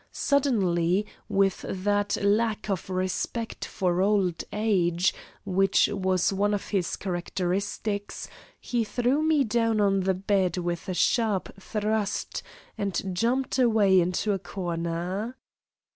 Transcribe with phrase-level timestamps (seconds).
[0.11, 5.13] Suddenly, with that lack of respect for old age
[5.45, 8.27] which was one of his characteristics,
[8.59, 12.41] he threw me down on the bed with a sharp thrust
[12.79, 15.37] and jumped away into a corner.